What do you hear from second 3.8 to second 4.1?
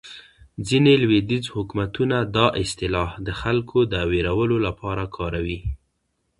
د